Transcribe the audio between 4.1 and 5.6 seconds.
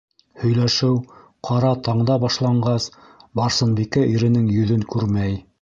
иренең йөҙөн күрмәй.